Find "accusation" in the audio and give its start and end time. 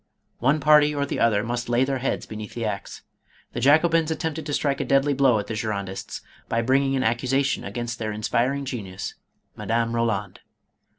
7.03-7.63